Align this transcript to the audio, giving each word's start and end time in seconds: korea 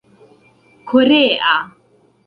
korea 0.87 1.55